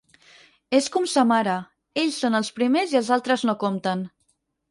[0.77, 1.57] És com sa mare,
[2.03, 4.05] ells són els primers i els altres no compten.